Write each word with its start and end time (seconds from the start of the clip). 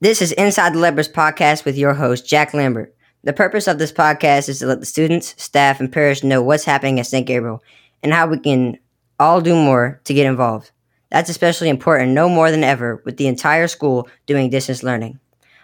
This 0.00 0.20
is 0.20 0.32
Inside 0.32 0.74
the 0.74 0.80
Lepers 0.80 1.08
podcast 1.08 1.64
with 1.64 1.78
your 1.78 1.94
host, 1.94 2.26
Jack 2.26 2.52
Lambert. 2.52 2.94
The 3.22 3.32
purpose 3.32 3.68
of 3.68 3.78
this 3.78 3.92
podcast 3.92 4.48
is 4.48 4.58
to 4.58 4.66
let 4.66 4.80
the 4.80 4.86
students, 4.86 5.40
staff, 5.42 5.78
and 5.78 5.90
parish 5.90 6.24
know 6.24 6.42
what's 6.42 6.64
happening 6.64 6.98
at 6.98 7.06
St. 7.06 7.24
Gabriel 7.24 7.62
and 8.02 8.12
how 8.12 8.26
we 8.26 8.38
can 8.40 8.76
all 9.20 9.40
do 9.40 9.54
more 9.54 10.00
to 10.04 10.12
get 10.12 10.26
involved. 10.26 10.72
That's 11.12 11.30
especially 11.30 11.68
important 11.68 12.10
no 12.10 12.28
more 12.28 12.50
than 12.50 12.64
ever 12.64 13.00
with 13.04 13.18
the 13.18 13.28
entire 13.28 13.68
school 13.68 14.08
doing 14.26 14.50
distance 14.50 14.82
learning. 14.82 15.20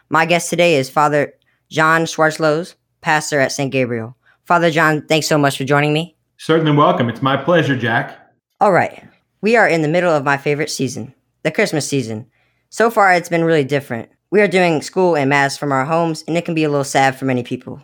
My 0.09 0.27
guest 0.27 0.49
today 0.49 0.77
is 0.77 0.89
Father 0.89 1.35
John 1.69 2.03
Schwartzlows, 2.03 2.77
pastor 3.01 3.41
at 3.41 3.51
St. 3.51 3.73
Gabriel. 3.73 4.17
Father 4.45 4.71
John, 4.71 5.05
thanks 5.09 5.27
so 5.27 5.39
much 5.39 5.59
for 5.59 5.65
joining 5.65 5.93
me. 5.93 6.17
Certainly 6.39 6.77
welcome. 6.77 7.09
It's 7.09 7.21
my 7.21 7.37
pleasure, 7.37 7.77
Jack. 7.77 8.17
All 8.61 8.73
right. 8.73 9.05
We 9.41 9.57
are 9.57 9.69
in 9.69 9.83
the 9.83 9.89
middle 9.89 10.15
of 10.15 10.25
my 10.25 10.37
favorite 10.37 10.71
season, 10.71 11.15
the 11.43 11.51
Christmas 11.51 11.87
season. 11.89 12.31
So 12.69 12.93
far, 12.93 13.13
it's 13.13 13.29
been 13.29 13.45
really 13.45 13.65
different. 13.65 14.09
We 14.33 14.41
are 14.41 14.49
doing 14.49 14.81
school 14.81 15.17
and 15.17 15.29
mass 15.29 15.57
from 15.57 15.73
our 15.73 15.85
homes, 15.85 16.23
and 16.29 16.37
it 16.37 16.45
can 16.45 16.55
be 16.55 16.63
a 16.63 16.69
little 16.69 16.85
sad 16.85 17.19
for 17.19 17.25
many 17.25 17.43
people. 17.43 17.83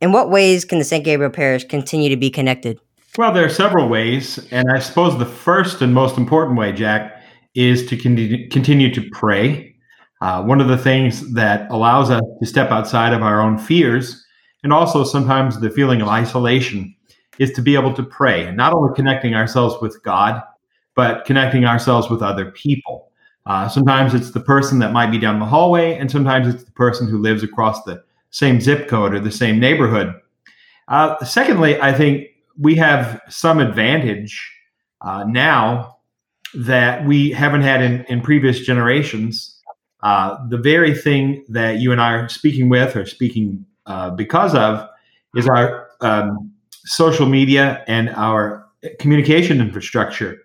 In 0.00 0.10
what 0.10 0.30
ways 0.30 0.64
can 0.64 0.80
the 0.80 0.84
St. 0.84 1.04
Gabriel 1.04 1.30
Parish 1.30 1.64
continue 1.64 2.08
to 2.08 2.16
be 2.16 2.28
connected? 2.28 2.80
Well, 3.16 3.32
there 3.32 3.44
are 3.44 3.50
several 3.50 3.88
ways, 3.88 4.44
and 4.50 4.66
I 4.74 4.80
suppose 4.80 5.16
the 5.16 5.24
first 5.24 5.80
and 5.80 5.94
most 5.94 6.18
important 6.18 6.58
way, 6.58 6.72
Jack, 6.72 7.22
is 7.54 7.86
to 7.86 7.96
con- 7.96 8.48
continue 8.50 8.92
to 8.92 9.08
pray. 9.12 9.76
Uh, 10.20 10.42
one 10.42 10.60
of 10.60 10.66
the 10.66 10.76
things 10.76 11.32
that 11.34 11.70
allows 11.70 12.10
us 12.10 12.22
to 12.40 12.46
step 12.46 12.72
outside 12.72 13.12
of 13.12 13.22
our 13.22 13.40
own 13.40 13.56
fears 13.56 14.24
and 14.64 14.72
also 14.72 15.04
sometimes 15.04 15.60
the 15.60 15.70
feeling 15.70 16.02
of 16.02 16.08
isolation 16.08 16.92
is 17.38 17.52
to 17.52 17.62
be 17.62 17.76
able 17.76 17.94
to 17.94 18.02
pray 18.02 18.44
and 18.44 18.56
not 18.56 18.72
only 18.72 18.92
connecting 18.96 19.34
ourselves 19.34 19.76
with 19.80 20.02
God, 20.02 20.42
but 20.96 21.24
connecting 21.26 21.64
ourselves 21.64 22.10
with 22.10 22.22
other 22.22 22.50
people. 22.50 23.12
Uh, 23.46 23.68
sometimes 23.68 24.12
it's 24.12 24.32
the 24.32 24.40
person 24.40 24.80
that 24.80 24.92
might 24.92 25.10
be 25.10 25.18
down 25.18 25.38
the 25.38 25.46
hallway, 25.46 25.96
and 25.96 26.10
sometimes 26.10 26.52
it's 26.52 26.64
the 26.64 26.72
person 26.72 27.08
who 27.08 27.18
lives 27.18 27.42
across 27.42 27.82
the 27.84 28.02
same 28.30 28.60
zip 28.60 28.88
code 28.88 29.14
or 29.14 29.20
the 29.20 29.30
same 29.30 29.60
neighborhood. 29.60 30.12
Uh, 30.88 31.22
secondly, 31.24 31.80
I 31.80 31.92
think 31.92 32.26
we 32.58 32.74
have 32.76 33.20
some 33.28 33.58
advantage 33.58 34.52
uh, 35.00 35.24
now 35.28 35.96
that 36.54 37.06
we 37.06 37.30
haven't 37.30 37.62
had 37.62 37.82
in, 37.82 38.04
in 38.04 38.20
previous 38.20 38.60
generations. 38.60 39.60
Uh, 40.02 40.36
the 40.48 40.58
very 40.58 40.94
thing 40.94 41.44
that 41.48 41.78
you 41.78 41.92
and 41.92 42.00
I 42.00 42.12
are 42.14 42.28
speaking 42.28 42.68
with 42.68 42.96
or 42.96 43.06
speaking 43.06 43.64
uh, 43.86 44.10
because 44.10 44.54
of 44.54 44.88
is 45.34 45.48
our 45.48 45.88
um, 46.00 46.52
social 46.70 47.26
media 47.26 47.84
and 47.86 48.10
our 48.10 48.66
communication 48.98 49.60
infrastructure. 49.60 50.40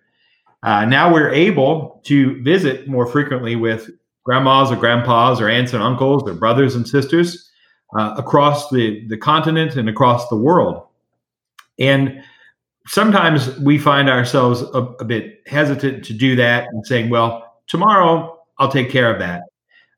Uh, 0.63 0.85
now 0.85 1.11
we're 1.11 1.31
able 1.31 2.01
to 2.05 2.41
visit 2.43 2.87
more 2.87 3.07
frequently 3.07 3.55
with 3.55 3.89
grandmas 4.23 4.71
or 4.71 4.75
grandpas 4.75 5.41
or 5.41 5.49
aunts 5.49 5.73
and 5.73 5.81
uncles 5.81 6.23
or 6.29 6.33
brothers 6.35 6.75
and 6.75 6.87
sisters 6.87 7.49
uh, 7.97 8.13
across 8.17 8.69
the, 8.69 9.05
the 9.07 9.17
continent 9.17 9.75
and 9.75 9.89
across 9.89 10.29
the 10.29 10.35
world. 10.35 10.85
And 11.79 12.23
sometimes 12.87 13.57
we 13.59 13.77
find 13.77 14.09
ourselves 14.09 14.61
a, 14.61 14.83
a, 14.99 15.05
bit 15.05 15.41
hesitant 15.47 16.05
to 16.05 16.13
do 16.13 16.35
that 16.35 16.67
and 16.71 16.85
saying, 16.85 17.09
well, 17.09 17.59
tomorrow 17.67 18.39
I'll 18.59 18.71
take 18.71 18.89
care 18.89 19.11
of 19.11 19.19
that. 19.19 19.41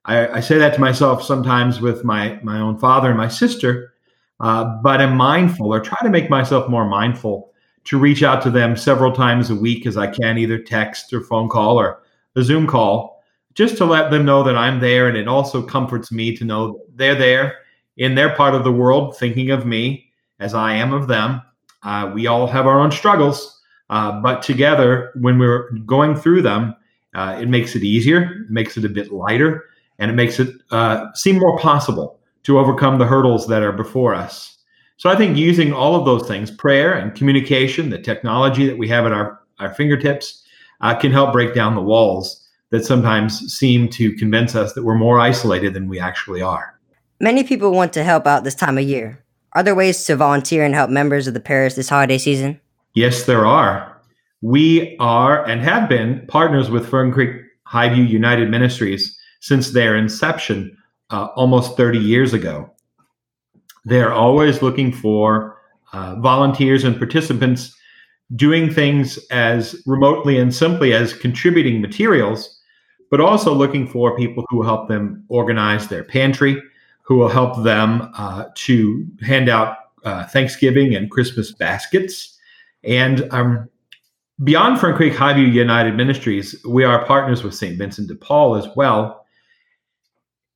I, 0.06 0.28
I 0.28 0.40
say 0.40 0.58
that 0.58 0.74
to 0.76 0.82
myself 0.82 1.24
sometimes 1.24 1.82
with 1.82 2.04
my, 2.04 2.40
my 2.44 2.60
own 2.60 2.78
father 2.78 3.10
and 3.10 3.18
my 3.18 3.28
sister, 3.28 3.94
uh, 4.40 4.66
but 4.82 5.02
I'm 5.02 5.16
mindful 5.16 5.74
or 5.74 5.80
try 5.80 5.98
to 6.04 6.10
make 6.10 6.30
myself 6.30 6.70
more 6.70 6.86
mindful 6.86 7.53
to 7.86 7.98
reach 7.98 8.24
out 8.24 8.42
to 8.44 8.50
them 8.50 8.76
several 8.76 9.12
times 9.12 9.50
a 9.50 9.56
week 9.56 9.86
as 9.86 9.98
I 9.98 10.08
can, 10.08 10.38
either 10.38 10.58
text 10.58 11.14
or 11.14 11.22
phone 11.22 11.50
call 11.50 11.80
or 11.80 12.02
a 12.36 12.44
Zoom 12.44 12.66
call, 12.66 13.24
just 13.54 13.78
to 13.78 13.86
let 13.86 14.10
them 14.10 14.26
know 14.26 14.44
that 14.44 14.58
I'm 14.58 14.80
there. 14.80 15.08
And 15.08 15.18
it 15.18 15.28
also 15.28 15.62
comforts 15.62 16.12
me 16.12 16.36
to 16.38 16.46
know 16.46 16.82
they're 16.96 17.16
there 17.16 17.58
in 17.98 18.16
their 18.16 18.36
part 18.36 18.56
of 18.56 18.64
the 18.64 18.72
world, 18.72 19.18
thinking 19.18 19.52
of 19.52 19.66
me 19.66 20.12
as 20.40 20.54
I 20.54 20.74
am 20.74 20.94
of 20.94 21.08
them. 21.08 21.42
Uh, 21.84 22.12
we 22.14 22.28
all 22.28 22.48
have 22.48 22.66
our 22.66 22.80
own 22.80 22.92
struggles, 22.92 23.62
uh, 23.90 24.20
but 24.22 24.42
together, 24.42 25.12
when 25.16 25.38
we're 25.38 25.70
going 25.86 26.16
through 26.16 26.42
them, 26.42 26.76
uh, 27.14 27.38
it 27.40 27.48
makes 27.48 27.76
it 27.76 27.84
easier, 27.84 28.46
makes 28.50 28.78
it 28.78 28.86
a 28.86 28.90
bit 28.90 29.12
lighter, 29.12 29.66
and 30.00 30.10
it 30.10 30.16
makes 30.16 30.40
it 30.40 30.56
uh, 30.72 31.12
seem 31.14 31.38
more 31.38 31.60
possible 31.60 32.20
to 32.44 32.58
overcome 32.58 32.98
the 32.98 33.06
hurdles 33.06 33.48
that 33.48 33.62
are 33.62 33.72
before 33.72 34.16
us. 34.16 34.53
So 35.04 35.10
I 35.10 35.18
think 35.18 35.36
using 35.36 35.74
all 35.74 35.96
of 35.96 36.06
those 36.06 36.26
things, 36.30 36.50
prayer 36.50 36.94
and 36.94 37.14
communication, 37.14 37.90
the 37.90 37.98
technology 37.98 38.66
that 38.68 38.78
we 38.78 38.88
have 38.88 39.06
at 39.06 39.12
our, 39.12 39.38
our 39.60 39.74
fingertips, 39.74 40.42
uh, 40.80 40.96
can 40.96 41.12
help 41.12 41.34
break 41.34 41.54
down 41.54 41.76
the 41.76 41.82
walls 41.82 42.48
that 42.70 42.86
sometimes 42.86 43.54
seem 43.54 43.90
to 43.90 44.16
convince 44.16 44.56
us 44.56 44.72
that 44.72 44.84
we're 44.86 44.96
more 44.96 45.20
isolated 45.20 45.74
than 45.74 45.90
we 45.90 46.00
actually 46.00 46.42
are. 46.42 46.80
Many 47.20 47.44
people 47.44 47.72
want 47.72 47.92
to 47.92 48.04
help 48.06 48.26
out 48.26 48.46
this 48.46 48.56
time 48.56 48.78
of 48.78 48.86
year. 48.86 49.22
Are 49.52 49.62
there 49.62 49.76
ways 49.76 50.06
to 50.06 50.16
volunteer 50.16 50.64
and 50.64 50.74
help 50.74 50.90
members 50.90 51.28
of 51.28 51.34
the 51.34 51.42
parish 51.42 51.74
this 51.74 51.90
holiday 51.90 52.18
season? 52.18 52.62
Yes, 52.94 53.26
there 53.26 53.46
are. 53.46 54.02
We 54.40 54.96
are 55.02 55.46
and 55.46 55.60
have 55.60 55.90
been 55.90 56.26
partners 56.30 56.70
with 56.70 56.88
Fern 56.88 57.12
Creek 57.12 57.42
Highview 57.68 58.08
United 58.08 58.50
Ministries 58.50 59.20
since 59.42 59.72
their 59.72 59.98
inception 59.98 60.78
uh, 61.10 61.26
almost 61.36 61.76
30 61.76 62.00
years 62.00 62.32
ago. 62.32 62.73
They're 63.86 64.14
always 64.14 64.62
looking 64.62 64.92
for 64.92 65.58
uh, 65.92 66.16
volunteers 66.16 66.84
and 66.84 66.98
participants 66.98 67.76
doing 68.36 68.74
things 68.74 69.18
as 69.30 69.82
remotely 69.86 70.38
and 70.38 70.54
simply 70.54 70.94
as 70.94 71.14
contributing 71.14 71.82
materials, 71.82 72.60
but 73.12 73.22
also 73.22 73.54
looking 73.54 73.88
for 73.88 74.18
people 74.18 74.46
who 74.50 74.58
will 74.58 74.66
help 74.66 74.88
them 74.88 75.24
organize 75.28 75.88
their 75.88 76.04
pantry, 76.04 76.62
who 77.04 77.18
will 77.18 77.30
help 77.30 77.64
them 77.64 78.10
uh, 78.18 78.46
to 78.56 79.06
hand 79.22 79.50
out 79.50 79.78
uh, 80.04 80.26
Thanksgiving 80.26 80.96
and 80.96 81.12
Christmas 81.12 81.52
baskets. 81.52 82.38
And 82.84 83.28
um, 83.32 83.70
beyond 84.44 84.80
Fern 84.80 84.96
Creek 84.96 85.14
Highview 85.14 85.52
United 85.52 85.96
Ministries, 85.96 86.56
we 86.68 86.84
are 86.84 87.06
partners 87.06 87.44
with 87.44 87.54
St. 87.54 87.78
Vincent 87.78 88.08
de 88.08 88.16
Paul 88.16 88.56
as 88.56 88.68
well. 88.76 89.23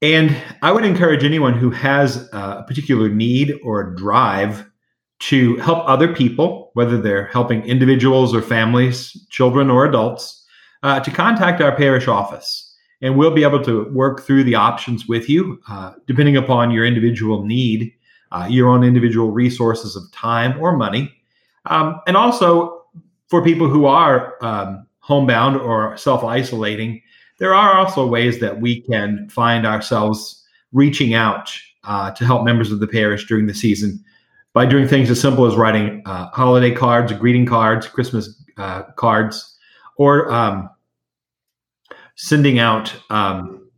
And 0.01 0.35
I 0.61 0.71
would 0.71 0.85
encourage 0.85 1.23
anyone 1.23 1.53
who 1.53 1.71
has 1.71 2.29
a 2.31 2.63
particular 2.67 3.09
need 3.09 3.59
or 3.63 3.81
a 3.81 3.95
drive 3.95 4.69
to 5.19 5.57
help 5.57 5.87
other 5.87 6.13
people, 6.13 6.69
whether 6.73 7.01
they're 7.01 7.25
helping 7.27 7.63
individuals 7.63 8.35
or 8.35 8.41
families, 8.41 9.25
children 9.29 9.69
or 9.71 9.85
adults, 9.85 10.45
uh, 10.83 10.99
to 10.99 11.09
contact 11.09 11.61
our 11.61 11.75
parish 11.75 12.07
office. 12.07 12.63
And 13.01 13.17
we'll 13.17 13.33
be 13.33 13.43
able 13.43 13.63
to 13.63 13.91
work 13.91 14.21
through 14.21 14.43
the 14.43 14.55
options 14.55 15.07
with 15.07 15.29
you, 15.29 15.59
uh, 15.69 15.93
depending 16.05 16.37
upon 16.37 16.71
your 16.71 16.85
individual 16.85 17.43
need, 17.43 17.91
uh, 18.31 18.47
your 18.49 18.69
own 18.69 18.83
individual 18.83 19.31
resources 19.31 19.95
of 19.95 20.03
time 20.11 20.59
or 20.59 20.75
money. 20.75 21.11
Um, 21.65 21.99
and 22.07 22.15
also 22.15 22.83
for 23.27 23.43
people 23.43 23.69
who 23.69 23.85
are 23.85 24.35
um, 24.43 24.85
homebound 24.99 25.57
or 25.57 25.97
self 25.97 26.23
isolating, 26.23 27.01
there 27.37 27.53
are 27.53 27.73
also 27.75 28.05
ways 28.07 28.39
that 28.39 28.59
we 28.61 28.81
can 28.81 29.29
find 29.29 29.65
ourselves 29.65 30.43
reaching 30.73 31.13
out 31.13 31.51
uh, 31.83 32.11
to 32.11 32.25
help 32.25 32.43
members 32.43 32.71
of 32.71 32.79
the 32.79 32.87
parish 32.87 33.27
during 33.27 33.47
the 33.47 33.53
season 33.53 34.03
by 34.53 34.65
doing 34.65 34.87
things 34.87 35.09
as 35.09 35.21
simple 35.21 35.45
as 35.45 35.55
writing 35.55 36.01
uh, 36.05 36.29
holiday 36.29 36.71
cards, 36.71 37.13
greeting 37.13 37.45
cards, 37.45 37.87
Christmas 37.87 38.43
uh, 38.57 38.83
cards, 38.95 39.55
or 39.97 40.31
um, 40.31 40.69
sending 42.15 42.57
out 42.59 42.93
um, 43.11 43.69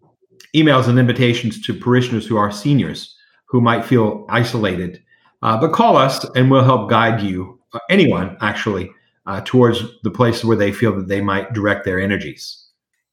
emails 0.56 0.88
and 0.88 0.98
invitations 0.98 1.62
to 1.62 1.74
parishioners 1.74 2.26
who 2.26 2.38
are 2.38 2.52
seniors 2.52 3.16
who 3.46 3.60
might 3.60 3.84
feel 3.84 4.26
isolated. 4.30 5.02
Uh, 5.42 5.60
but 5.60 5.74
call 5.74 5.98
us 5.98 6.24
and 6.36 6.50
we'll 6.50 6.64
help 6.64 6.90
guide 6.90 7.22
you, 7.22 7.60
uh, 7.74 7.80
anyone 7.90 8.38
actually, 8.42 8.90
uh, 9.26 9.42
towards 9.44 9.84
the 10.04 10.12
place 10.12 10.44
where 10.44 10.58
they 10.58 10.72
feel 10.72 10.96
that 10.96 11.08
they 11.08 11.22
might 11.22 11.54
direct 11.54 11.84
their 11.86 12.00
energies. 12.00 12.69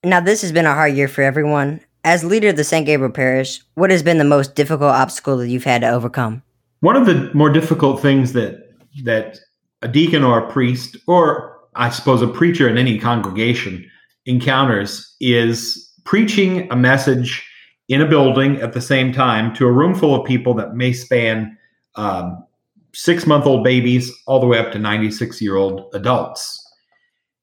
Now, 0.07 0.21
this 0.21 0.41
has 0.43 0.53
been 0.53 0.67
a 0.67 0.73
hard 0.73 0.95
year 0.95 1.09
for 1.09 1.23
everyone. 1.23 1.81
As 2.05 2.23
leader 2.23 2.51
of 2.51 2.57
the 2.57 2.63
St. 2.63 2.87
Gabriel 2.87 3.13
Parish, 3.13 3.61
what 3.75 3.91
has 3.91 4.05
been 4.05 4.19
the 4.19 4.25
most 4.25 4.55
difficult 4.55 4.93
obstacle 4.93 5.37
that 5.39 5.49
you've 5.49 5.65
had 5.65 5.81
to 5.81 5.89
overcome? 5.89 6.45
One 6.79 6.95
of 6.95 7.07
the 7.07 7.29
more 7.35 7.51
difficult 7.51 8.01
things 8.01 8.33
that 8.33 8.71
that 9.03 9.41
a 9.83 9.89
deacon 9.89 10.23
or 10.23 10.39
a 10.39 10.49
priest, 10.49 10.97
or 11.09 11.59
I 11.75 11.91
suppose 11.91 12.23
a 12.23 12.29
preacher 12.29 12.69
in 12.69 12.79
any 12.79 13.01
congregation, 13.01 13.85
encounters 14.27 15.13
is 15.21 15.93
preaching 16.05 16.71
a 16.71 16.77
message 16.77 17.45
in 17.89 18.01
a 18.01 18.07
building 18.07 18.61
at 18.61 18.75
the 18.75 18.81
same 18.81 19.13
time 19.13 19.53
to 19.57 19.67
a 19.67 19.73
room 19.73 19.93
full 19.93 20.15
of 20.15 20.25
people 20.25 20.55
that 20.55 20.77
may 20.77 20.93
span 20.93 21.59
um, 21.97 22.47
six 22.95 23.27
month 23.27 23.45
old 23.45 23.65
babies 23.65 24.13
all 24.29 24.39
the 24.39 24.47
way 24.47 24.61
up 24.61 24.71
to 24.71 24.79
96 24.79 25.43
year 25.43 25.57
old 25.57 25.91
adults. 25.95 26.63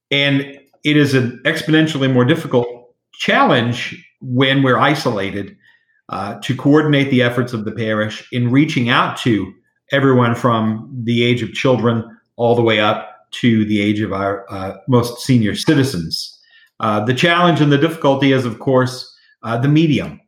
And 0.09 0.59
it 0.83 0.97
is 0.97 1.13
an 1.13 1.39
exponentially 1.45 2.12
more 2.12 2.25
difficult 2.25 2.68
challenge 3.13 4.03
when 4.21 4.63
we're 4.63 4.77
isolated 4.77 5.56
uh, 6.09 6.39
to 6.41 6.56
coordinate 6.56 7.09
the 7.09 7.21
efforts 7.21 7.53
of 7.53 7.65
the 7.65 7.71
parish 7.71 8.27
in 8.31 8.51
reaching 8.51 8.89
out 8.89 9.18
to 9.18 9.53
everyone 9.91 10.35
from 10.35 10.89
the 11.03 11.24
age 11.24 11.41
of 11.41 11.53
children 11.53 12.03
all 12.35 12.56
the 12.56 12.62
way 12.62 12.80
up 12.80 13.31
to 13.31 13.65
the 13.65 13.81
age 13.81 14.01
of 14.01 14.13
our 14.13 14.45
uh, 14.51 14.77
most 14.88 15.25
senior 15.25 15.56
citizens. 15.56 16.39
Uh, 16.80 17.03
the 17.03 17.13
challenge 17.13 17.62
and 17.62 17.71
the 17.71 17.77
difficulty 17.77 18.31
is, 18.33 18.45
of 18.45 18.59
course, 18.59 19.15
uh, 19.44 19.57
the 19.57 19.68
medium. 19.68 20.19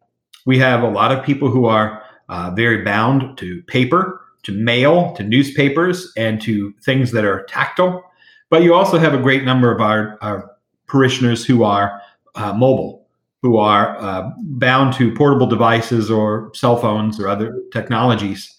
We 0.45 0.57
have 0.59 0.83
a 0.83 0.89
lot 0.89 1.11
of 1.11 1.25
people 1.25 1.49
who 1.49 1.65
are 1.65 2.01
uh, 2.29 2.51
very 2.55 2.83
bound 2.83 3.37
to 3.39 3.61
paper, 3.63 4.21
to 4.43 4.53
mail, 4.53 5.13
to 5.15 5.23
newspapers, 5.23 6.11
and 6.15 6.41
to 6.41 6.73
things 6.83 7.11
that 7.11 7.25
are 7.25 7.43
tactile. 7.45 8.03
But 8.49 8.63
you 8.63 8.73
also 8.73 8.97
have 8.97 9.13
a 9.13 9.21
great 9.21 9.43
number 9.43 9.73
of 9.73 9.81
our, 9.81 10.17
our 10.21 10.51
parishioners 10.87 11.45
who 11.45 11.63
are 11.63 12.01
uh, 12.35 12.53
mobile, 12.53 13.07
who 13.41 13.57
are 13.57 13.97
uh, 13.97 14.29
bound 14.39 14.93
to 14.95 15.13
portable 15.13 15.47
devices 15.47 16.11
or 16.11 16.51
cell 16.53 16.77
phones 16.77 17.19
or 17.19 17.27
other 17.27 17.59
technologies, 17.71 18.51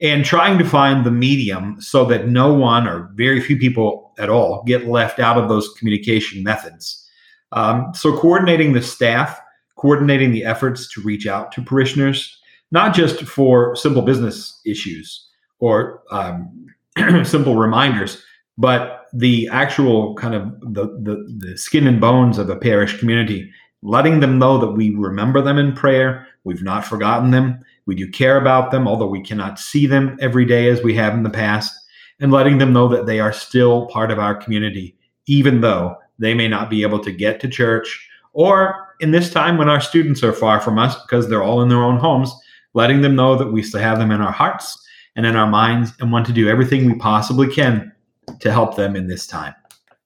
and 0.00 0.24
trying 0.24 0.58
to 0.58 0.64
find 0.64 1.04
the 1.04 1.10
medium 1.10 1.80
so 1.80 2.04
that 2.04 2.28
no 2.28 2.52
one 2.52 2.86
or 2.86 3.10
very 3.14 3.40
few 3.40 3.56
people 3.56 4.12
at 4.18 4.28
all 4.28 4.62
get 4.64 4.86
left 4.86 5.18
out 5.18 5.38
of 5.38 5.48
those 5.48 5.72
communication 5.78 6.42
methods. 6.42 7.08
Um, 7.52 7.92
so, 7.94 8.16
coordinating 8.16 8.72
the 8.72 8.82
staff, 8.82 9.40
coordinating 9.76 10.32
the 10.32 10.44
efforts 10.44 10.92
to 10.92 11.00
reach 11.00 11.26
out 11.26 11.52
to 11.52 11.62
parishioners, 11.62 12.38
not 12.70 12.94
just 12.94 13.22
for 13.22 13.76
simple 13.76 14.02
business 14.02 14.60
issues 14.66 15.28
or 15.60 16.02
um, 16.10 16.66
simple 17.24 17.56
reminders, 17.56 18.22
but 18.58 19.03
the 19.14 19.48
actual 19.52 20.14
kind 20.16 20.34
of 20.34 20.60
the, 20.60 20.86
the, 21.02 21.24
the 21.38 21.56
skin 21.56 21.86
and 21.86 22.00
bones 22.00 22.36
of 22.36 22.50
a 22.50 22.56
parish 22.56 22.98
community, 22.98 23.48
letting 23.82 24.18
them 24.18 24.38
know 24.38 24.58
that 24.58 24.72
we 24.72 24.94
remember 24.94 25.40
them 25.40 25.56
in 25.56 25.72
prayer, 25.72 26.26
we've 26.42 26.62
not 26.62 26.84
forgotten 26.84 27.30
them, 27.30 27.64
we 27.86 27.94
do 27.94 28.10
care 28.10 28.36
about 28.36 28.72
them, 28.72 28.88
although 28.88 29.06
we 29.06 29.22
cannot 29.22 29.58
see 29.58 29.86
them 29.86 30.16
every 30.20 30.44
day 30.44 30.68
as 30.68 30.82
we 30.82 30.94
have 30.94 31.14
in 31.14 31.22
the 31.22 31.30
past, 31.30 31.72
and 32.18 32.32
letting 32.32 32.58
them 32.58 32.72
know 32.72 32.88
that 32.88 33.06
they 33.06 33.20
are 33.20 33.32
still 33.32 33.86
part 33.86 34.10
of 34.10 34.18
our 34.18 34.34
community, 34.34 34.96
even 35.26 35.60
though 35.60 35.96
they 36.18 36.34
may 36.34 36.48
not 36.48 36.68
be 36.68 36.82
able 36.82 36.98
to 36.98 37.12
get 37.12 37.38
to 37.40 37.48
church 37.48 38.08
or 38.32 38.96
in 38.98 39.12
this 39.12 39.32
time 39.32 39.56
when 39.56 39.68
our 39.68 39.80
students 39.80 40.24
are 40.24 40.32
far 40.32 40.60
from 40.60 40.78
us 40.78 41.00
because 41.02 41.28
they're 41.28 41.42
all 41.42 41.62
in 41.62 41.68
their 41.68 41.82
own 41.82 41.98
homes, 41.98 42.34
letting 42.74 43.00
them 43.00 43.14
know 43.14 43.36
that 43.36 43.52
we 43.52 43.62
still 43.62 43.80
have 43.80 43.98
them 43.98 44.10
in 44.10 44.20
our 44.20 44.32
hearts 44.32 44.76
and 45.14 45.24
in 45.24 45.36
our 45.36 45.48
minds 45.48 45.92
and 46.00 46.10
want 46.10 46.26
to 46.26 46.32
do 46.32 46.48
everything 46.48 46.86
we 46.86 46.98
possibly 46.98 47.52
can 47.52 47.92
to 48.40 48.52
help 48.52 48.76
them 48.76 48.96
in 48.96 49.06
this 49.06 49.26
time. 49.26 49.54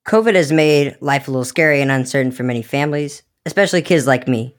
COVID 0.07 0.35
has 0.35 0.53
made 0.53 0.97
life 1.01 1.29
a 1.29 1.31
little 1.31 1.45
scary 1.45 1.81
and 1.83 1.91
uncertain 1.91 2.33
for 2.33 2.43
many 2.43 2.63
families, 2.63 3.23
especially 3.45 3.83
kids 3.83 4.07
like 4.07 4.27
me. 4.27 4.57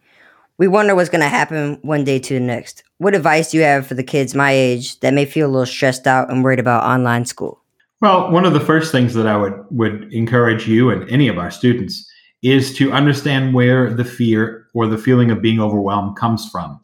We 0.59 0.67
wonder 0.67 0.93
what's 0.93 1.09
going 1.09 1.21
to 1.21 1.27
happen 1.27 1.79
one 1.81 2.03
day 2.03 2.19
to 2.19 2.33
the 2.33 2.39
next. 2.39 2.83
What 2.97 3.15
advice 3.15 3.51
do 3.51 3.57
you 3.57 3.63
have 3.63 3.87
for 3.87 3.95
the 3.95 4.03
kids 4.03 4.35
my 4.35 4.51
age 4.51 4.99
that 4.99 5.13
may 5.13 5.25
feel 5.25 5.47
a 5.47 5.49
little 5.49 5.65
stressed 5.65 6.05
out 6.05 6.29
and 6.29 6.43
worried 6.43 6.59
about 6.59 6.83
online 6.83 7.25
school? 7.25 7.61
Well, 8.01 8.31
one 8.31 8.45
of 8.45 8.53
the 8.53 8.59
first 8.59 8.91
things 8.91 9.13
that 9.13 9.27
I 9.27 9.35
would 9.37 9.53
would 9.71 10.13
encourage 10.13 10.67
you 10.67 10.89
and 10.89 11.09
any 11.09 11.27
of 11.27 11.37
our 11.37 11.49
students 11.49 12.09
is 12.41 12.73
to 12.77 12.91
understand 12.91 13.53
where 13.53 13.93
the 13.93 14.05
fear 14.05 14.67
or 14.73 14.87
the 14.87 14.97
feeling 14.97 15.31
of 15.31 15.41
being 15.41 15.59
overwhelmed 15.59 16.15
comes 16.15 16.49
from. 16.49 16.79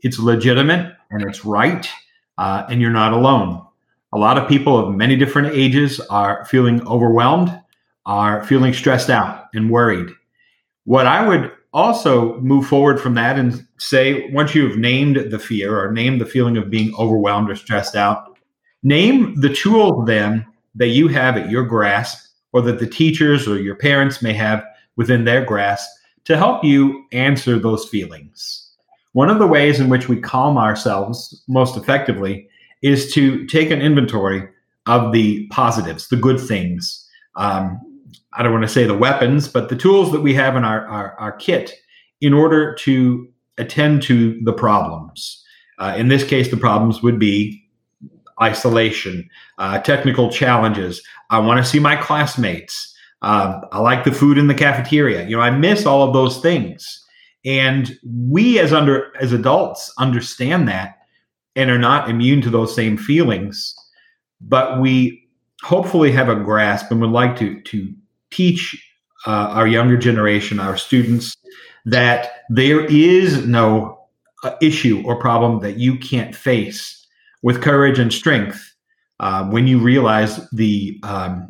It's 0.00 0.18
legitimate 0.18 0.94
and 1.10 1.22
it's 1.22 1.44
right, 1.44 1.88
uh, 2.38 2.64
and 2.68 2.80
you're 2.80 2.90
not 2.90 3.12
alone. 3.12 3.64
A 4.12 4.18
lot 4.18 4.38
of 4.38 4.48
people 4.48 4.76
of 4.76 4.94
many 4.94 5.16
different 5.16 5.54
ages 5.54 6.00
are 6.10 6.44
feeling 6.46 6.86
overwhelmed, 6.86 7.56
are 8.06 8.44
feeling 8.44 8.72
stressed 8.72 9.08
out 9.10 9.46
and 9.54 9.70
worried. 9.70 10.08
What 10.84 11.06
I 11.06 11.26
would 11.26 11.52
also 11.72 12.40
move 12.40 12.66
forward 12.66 13.00
from 13.00 13.14
that 13.14 13.38
and 13.38 13.64
say, 13.78 14.28
once 14.32 14.54
you've 14.54 14.76
named 14.76 15.30
the 15.30 15.38
fear 15.38 15.78
or 15.78 15.92
named 15.92 16.20
the 16.20 16.26
feeling 16.26 16.56
of 16.56 16.70
being 16.70 16.92
overwhelmed 16.96 17.48
or 17.50 17.54
stressed 17.54 17.94
out, 17.94 18.36
name 18.82 19.40
the 19.40 19.54
tool 19.54 20.04
then 20.04 20.44
that 20.74 20.88
you 20.88 21.06
have 21.06 21.36
at 21.36 21.50
your 21.50 21.64
grasp 21.64 22.18
or 22.52 22.62
that 22.62 22.80
the 22.80 22.86
teachers 22.86 23.46
or 23.46 23.60
your 23.60 23.76
parents 23.76 24.22
may 24.22 24.32
have 24.32 24.64
within 24.96 25.24
their 25.24 25.44
grasp 25.44 25.88
to 26.24 26.36
help 26.36 26.64
you 26.64 27.04
answer 27.12 27.58
those 27.58 27.88
feelings. 27.88 28.74
One 29.12 29.30
of 29.30 29.38
the 29.38 29.46
ways 29.46 29.78
in 29.78 29.88
which 29.88 30.08
we 30.08 30.20
calm 30.20 30.58
ourselves 30.58 31.44
most 31.48 31.76
effectively 31.76 32.48
is 32.82 33.12
to 33.12 33.46
take 33.46 33.70
an 33.70 33.80
inventory 33.80 34.48
of 34.86 35.12
the 35.12 35.46
positives, 35.48 36.08
the 36.08 36.16
good 36.16 36.40
things. 36.40 37.08
Um, 37.36 37.80
I 38.32 38.42
don't 38.42 38.52
want 38.52 38.64
to 38.64 38.68
say 38.68 38.84
the 38.84 38.96
weapons, 38.96 39.48
but 39.48 39.68
the 39.68 39.76
tools 39.76 40.12
that 40.12 40.20
we 40.20 40.34
have 40.34 40.56
in 40.56 40.64
our, 40.64 40.86
our, 40.86 41.14
our 41.18 41.32
kit 41.32 41.74
in 42.20 42.32
order 42.32 42.74
to 42.76 43.28
attend 43.58 44.02
to 44.02 44.40
the 44.42 44.52
problems. 44.52 45.44
Uh, 45.78 45.94
in 45.96 46.08
this 46.08 46.24
case, 46.24 46.50
the 46.50 46.56
problems 46.56 47.02
would 47.02 47.18
be 47.18 47.62
isolation, 48.40 49.28
uh, 49.58 49.78
technical 49.80 50.30
challenges. 50.30 51.02
I 51.30 51.38
want 51.38 51.62
to 51.62 51.70
see 51.70 51.78
my 51.78 51.96
classmates. 51.96 52.94
Uh, 53.22 53.60
I 53.72 53.80
like 53.80 54.04
the 54.04 54.12
food 54.12 54.38
in 54.38 54.46
the 54.46 54.54
cafeteria. 54.54 55.26
You 55.26 55.36
know, 55.36 55.42
I 55.42 55.50
miss 55.50 55.84
all 55.84 56.06
of 56.06 56.14
those 56.14 56.40
things. 56.40 57.04
And 57.44 57.98
we 58.04 58.58
as 58.58 58.72
under 58.72 59.12
as 59.20 59.32
adults 59.32 59.92
understand 59.98 60.68
that 60.68 60.99
and 61.60 61.70
are 61.70 61.78
not 61.78 62.08
immune 62.08 62.40
to 62.42 62.50
those 62.50 62.74
same 62.74 62.96
feelings, 62.96 63.74
but 64.40 64.80
we 64.80 65.28
hopefully 65.62 66.10
have 66.10 66.28
a 66.28 66.34
grasp 66.36 66.90
and 66.90 67.00
would 67.00 67.10
like 67.10 67.36
to 67.36 67.60
to 67.62 67.92
teach 68.30 68.76
uh, 69.26 69.48
our 69.50 69.66
younger 69.66 69.96
generation, 69.96 70.58
our 70.58 70.76
students, 70.76 71.36
that 71.84 72.42
there 72.48 72.84
is 72.86 73.46
no 73.46 73.98
uh, 74.44 74.52
issue 74.62 75.02
or 75.04 75.16
problem 75.16 75.60
that 75.60 75.78
you 75.78 75.98
can't 75.98 76.34
face 76.34 77.06
with 77.42 77.62
courage 77.62 77.98
and 77.98 78.12
strength 78.12 78.74
uh, 79.20 79.44
when 79.44 79.66
you 79.66 79.78
realize 79.78 80.48
the 80.50 80.98
um, 81.02 81.48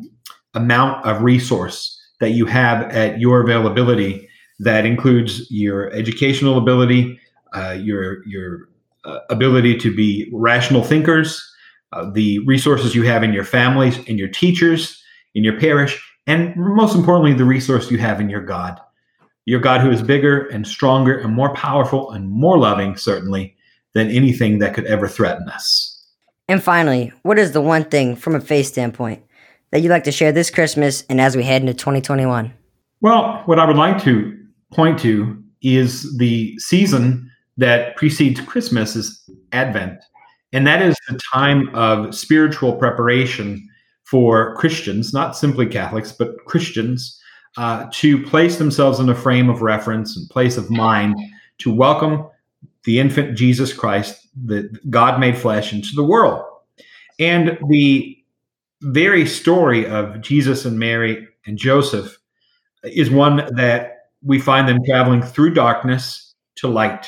amount 0.53 1.05
of 1.05 1.21
resource 1.21 1.97
that 2.19 2.31
you 2.31 2.45
have 2.45 2.83
at 2.91 3.19
your 3.19 3.41
availability 3.41 4.27
that 4.59 4.85
includes 4.85 5.49
your 5.49 5.91
educational 5.91 6.57
ability, 6.57 7.19
uh, 7.53 7.71
your 7.71 8.25
your 8.27 8.69
uh, 9.03 9.19
ability 9.29 9.77
to 9.77 9.95
be 9.95 10.29
rational 10.33 10.83
thinkers, 10.83 11.47
uh, 11.93 12.09
the 12.11 12.39
resources 12.45 12.95
you 12.95 13.03
have 13.03 13.23
in 13.23 13.33
your 13.33 13.43
families, 13.43 13.97
in 14.05 14.17
your 14.17 14.27
teachers, 14.27 15.01
in 15.35 15.43
your 15.43 15.59
parish, 15.59 16.01
and 16.27 16.55
most 16.55 16.95
importantly, 16.95 17.33
the 17.33 17.45
resource 17.45 17.89
you 17.89 17.97
have 17.97 18.21
in 18.21 18.29
your 18.29 18.43
God. 18.43 18.79
Your 19.45 19.59
God 19.59 19.81
who 19.81 19.89
is 19.89 20.01
bigger 20.01 20.47
and 20.47 20.67
stronger 20.67 21.17
and 21.17 21.33
more 21.33 21.53
powerful 21.55 22.11
and 22.11 22.29
more 22.29 22.59
loving, 22.59 22.95
certainly, 22.95 23.55
than 23.93 24.09
anything 24.09 24.59
that 24.59 24.73
could 24.73 24.85
ever 24.85 25.07
threaten 25.07 25.49
us. 25.49 25.97
And 26.47 26.61
finally, 26.61 27.11
what 27.23 27.39
is 27.39 27.53
the 27.53 27.61
one 27.61 27.85
thing 27.85 28.15
from 28.15 28.35
a 28.35 28.41
faith 28.41 28.67
standpoint 28.67 29.23
that 29.71 29.81
you'd 29.81 29.89
like 29.89 30.03
to 30.03 30.11
share 30.11 30.31
this 30.31 30.49
Christmas 30.49 31.03
and 31.09 31.19
as 31.19 31.35
we 31.35 31.43
head 31.43 31.61
into 31.61 31.73
2021? 31.73 32.53
Well, 33.01 33.41
what 33.45 33.57
I 33.57 33.65
would 33.65 33.77
like 33.77 34.01
to 34.03 34.37
point 34.71 34.99
to 34.99 35.41
is 35.61 36.17
the 36.17 36.57
season 36.59 37.30
that 37.61 37.95
precedes 37.95 38.41
Christmas 38.41 38.95
is 38.95 39.23
Advent. 39.51 40.03
And 40.51 40.65
that 40.65 40.81
is 40.81 40.95
the 41.07 41.19
time 41.31 41.69
of 41.75 42.15
spiritual 42.15 42.73
preparation 42.75 43.67
for 44.03 44.55
Christians, 44.55 45.13
not 45.13 45.37
simply 45.37 45.67
Catholics, 45.67 46.11
but 46.11 46.43
Christians, 46.45 47.21
uh, 47.57 47.85
to 47.93 48.23
place 48.23 48.57
themselves 48.57 48.99
in 48.99 49.09
a 49.09 49.15
frame 49.15 49.47
of 49.47 49.61
reference 49.61 50.17
and 50.17 50.27
place 50.29 50.57
of 50.57 50.71
mind 50.71 51.15
to 51.59 51.71
welcome 51.71 52.27
the 52.83 52.99
infant 52.99 53.37
Jesus 53.37 53.73
Christ, 53.73 54.27
the 54.43 54.75
God 54.89 55.19
made 55.19 55.37
flesh, 55.37 55.71
into 55.71 55.91
the 55.95 56.03
world. 56.03 56.43
And 57.19 57.59
the 57.69 58.17
very 58.81 59.27
story 59.27 59.85
of 59.85 60.19
Jesus 60.21 60.65
and 60.65 60.79
Mary 60.79 61.27
and 61.45 61.59
Joseph 61.59 62.17
is 62.83 63.11
one 63.11 63.47
that 63.55 64.07
we 64.23 64.39
find 64.39 64.67
them 64.67 64.79
traveling 64.83 65.21
through 65.21 65.53
darkness 65.53 66.33
to 66.55 66.67
light. 66.67 67.07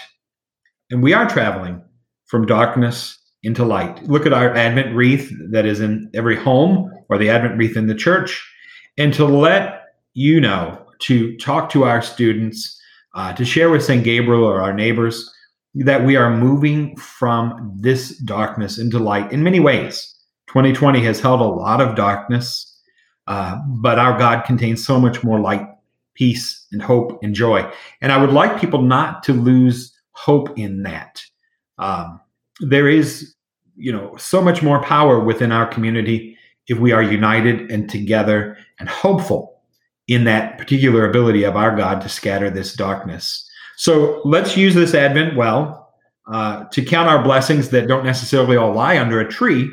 And 0.94 1.02
we 1.02 1.14
are 1.14 1.28
traveling 1.28 1.82
from 2.28 2.46
darkness 2.46 3.18
into 3.42 3.66
light. 3.66 4.04
Look 4.04 4.28
at 4.28 4.32
our 4.32 4.54
Advent 4.56 4.96
wreath 4.96 5.34
that 5.50 5.66
is 5.66 5.80
in 5.80 6.08
every 6.14 6.36
home 6.36 6.92
or 7.10 7.18
the 7.18 7.32
Advent 7.32 7.58
wreath 7.58 7.76
in 7.76 7.88
the 7.88 7.96
church, 7.96 8.48
and 9.00 9.12
to 9.16 9.26
let 9.26 9.96
you 10.14 10.40
know, 10.40 10.86
to 11.00 11.36
talk 11.38 11.72
to 11.72 11.84
our 11.86 12.04
students, 12.04 12.80
uh, 13.16 13.34
to 13.34 13.44
share 13.44 13.72
with 13.72 13.84
St. 13.84 14.04
Gabriel 14.04 14.44
or 14.44 14.62
our 14.62 14.72
neighbors 14.72 15.34
that 15.74 16.06
we 16.06 16.16
are 16.16 16.38
moving 16.38 16.96
from 16.98 17.76
this 17.82 18.16
darkness 18.20 18.78
into 18.78 19.00
light 19.00 19.32
in 19.32 19.42
many 19.42 19.60
ways. 19.60 20.16
2020 20.50 21.04
has 21.04 21.20
held 21.20 21.42
a 21.42 21.44
lot 21.44 21.82
of 21.82 21.96
darkness, 21.96 22.80
uh, 23.26 23.58
but 23.68 23.98
our 23.98 24.16
God 24.20 24.46
contains 24.46 24.86
so 24.86 25.00
much 25.00 25.24
more 25.24 25.40
light, 25.40 25.66
peace, 26.14 26.68
and 26.72 26.84
hope 26.84 27.18
and 27.24 27.34
joy. 27.34 27.68
And 28.00 28.12
I 28.12 28.18
would 28.18 28.32
like 28.32 28.62
people 28.62 28.84
not 28.84 29.24
to 29.24 29.34
lose 29.34 29.93
hope 30.14 30.58
in 30.58 30.84
that. 30.84 31.22
Um, 31.78 32.20
there 32.60 32.88
is, 32.88 33.36
you 33.76 33.92
know, 33.92 34.16
so 34.18 34.42
much 34.42 34.62
more 34.62 34.82
power 34.84 35.20
within 35.20 35.52
our 35.52 35.68
community 35.68 36.38
if 36.68 36.80
we 36.80 36.92
are 36.92 37.04
united 37.04 37.70
and 37.72 37.90
together 37.90 38.58
and 38.80 38.88
hopeful 38.88 39.62
in 40.08 40.24
that 40.26 40.58
particular 40.58 41.08
ability 41.08 41.44
of 41.44 41.56
our 41.56 41.76
God 41.76 42.02
to 42.02 42.10
scatter 42.10 42.50
this 42.50 42.74
darkness. 42.74 43.50
So 43.78 44.22
let's 44.24 44.56
use 44.56 44.76
this 44.76 44.94
Advent 44.94 45.36
well 45.36 45.94
uh, 46.32 46.66
to 46.66 46.84
count 46.84 47.10
our 47.10 47.24
blessings 47.24 47.70
that 47.70 47.88
don't 47.88 48.06
necessarily 48.06 48.56
all 48.56 48.74
lie 48.74 48.98
under 48.98 49.20
a 49.20 49.28
tree, 49.28 49.70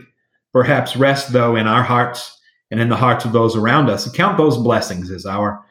perhaps 0.53 0.97
rest 0.97 1.33
though 1.33 1.57
in 1.57 1.67
our 1.67 1.83
hearts 1.83 2.39
and 2.71 2.81
in 2.81 2.89
the 2.89 2.97
hearts 2.97 3.25
of 3.25 3.33
those 3.33 3.57
around 3.57 3.91
us. 3.91 4.11
Count 4.13 4.37
those 4.37 4.57
blessings 4.57 5.11
as 5.11 5.27
our 5.27 5.65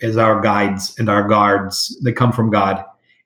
as 0.00 0.16
our 0.16 0.40
guides 0.40 0.98
and 0.98 1.08
our 1.08 1.28
guards 1.28 1.96
that 2.02 2.14
come 2.14 2.32
from 2.32 2.50
God, 2.50 2.82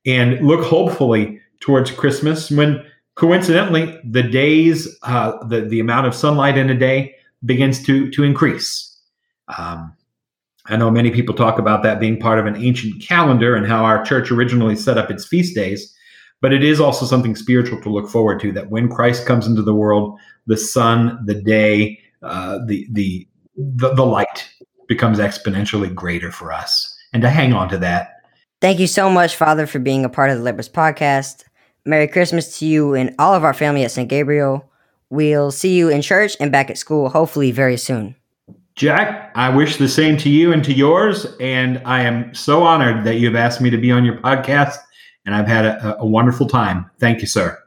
and 0.07 0.45
look 0.47 0.65
hopefully 0.65 1.41
towards 1.61 1.91
Christmas 1.91 2.51
when 2.51 2.85
coincidentally 3.15 4.01
the 4.05 4.23
days, 4.23 4.89
uh, 5.03 5.45
the, 5.47 5.63
the 5.63 5.81
amount 5.81 6.07
of 6.07 6.15
sunlight 6.15 6.57
in 6.57 6.71
a 6.71 6.75
day 6.75 7.15
begins 7.45 7.83
to, 7.85 8.11
to 8.11 8.23
increase. 8.23 8.99
Um, 9.59 9.95
I 10.67 10.77
know 10.77 10.91
many 10.91 11.11
people 11.11 11.35
talk 11.35 11.59
about 11.59 11.83
that 11.83 12.01
being 12.01 12.19
part 12.19 12.39
of 12.39 12.47
an 12.47 12.57
ancient 12.57 13.03
calendar 13.03 13.57
and 13.57 13.67
how 13.67 13.85
our 13.85 14.05
church 14.05 14.31
originally 14.31 14.77
set 14.77 14.99
up 14.99 15.11
its 15.11 15.27
feast 15.27 15.55
days, 15.55 15.95
but 16.41 16.53
it 16.53 16.63
is 16.63 16.81
also 16.81 17.05
something 17.05 17.35
spiritual 17.35 17.81
to 17.83 17.91
look 17.91 18.09
forward 18.09 18.41
to 18.41 18.53
that 18.53 18.71
when 18.71 18.89
Christ 18.89 19.27
comes 19.27 19.47
into 19.47 19.63
the 19.63 19.75
world, 19.75 20.19
the 20.47 20.57
sun, 20.57 21.19
the 21.27 21.35
day, 21.35 21.99
uh, 22.23 22.59
the, 22.67 22.87
the, 22.91 23.27
the, 23.57 23.95
the 23.95 24.07
light 24.07 24.49
becomes 24.89 25.19
exponentially 25.19 25.95
greater 25.95 26.31
for 26.31 26.53
us. 26.53 26.97
And 27.13 27.23
to 27.23 27.31
hang 27.31 27.53
on 27.53 27.69
to 27.71 27.79
that. 27.79 28.20
Thank 28.61 28.79
you 28.79 28.87
so 28.87 29.09
much, 29.09 29.37
Father, 29.37 29.67
for 29.67 29.79
being 29.79 30.05
a 30.05 30.11
part 30.11 30.31
of 30.31 30.37
the 30.37 30.45
Lepers 30.45 30.69
podcast. 30.69 31.45
Merry 31.87 32.07
Christmas 32.07 32.59
to 32.59 32.67
you 32.67 32.95
and 32.95 33.15
all 33.19 33.35
of 33.35 33.43
our 33.43 33.55
family 33.55 33.85
at 33.85 33.91
St. 33.91 34.09
Gabriel. 34.09 34.71
We'll 35.09 35.51
see 35.51 35.75
you 35.75 35.89
in 35.89 36.03
church 36.03 36.37
and 36.39 36.53
back 36.53 36.69
at 36.69 36.77
school, 36.77 37.09
hopefully, 37.09 37.53
very 37.53 37.79
soon. 37.79 38.15
Jack, 38.77 39.33
I 39.35 39.49
wish 39.49 39.77
the 39.79 39.89
same 39.89 40.17
to 40.19 40.29
you 40.29 40.53
and 40.53 40.63
to 40.65 40.75
yours. 40.75 41.27
And 41.41 41.81
I 41.87 42.03
am 42.03 42.35
so 42.35 42.63
honored 42.63 43.05
that 43.05 43.17
you've 43.17 43.35
asked 43.35 43.63
me 43.63 43.71
to 43.71 43.79
be 43.79 43.91
on 43.91 44.05
your 44.05 44.19
podcast. 44.19 44.77
And 45.25 45.35
I've 45.35 45.49
had 45.49 45.65
a, 45.65 45.99
a 45.99 46.07
wonderful 46.07 46.47
time. 46.47 46.91
Thank 46.99 47.23
you, 47.23 47.27
sir. 47.27 47.60